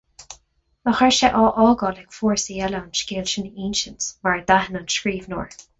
[0.87, 4.45] Nach raibh sé á fhágáil ag fórsaí eile an scéal sin a insint, mar a
[4.49, 5.61] d'aithin an scríbhneoir.